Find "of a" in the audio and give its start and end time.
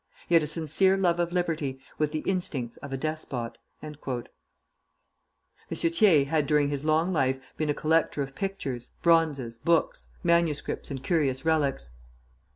2.77-2.97